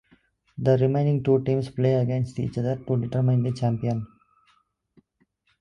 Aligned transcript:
The 0.57 0.79
remaining 0.79 1.21
two 1.21 1.43
teams 1.43 1.69
play 1.69 1.93
against 1.93 2.39
each 2.39 2.57
other 2.57 2.75
to 2.87 2.97
determine 2.97 3.43
the 3.43 3.51
champion. 3.51 4.07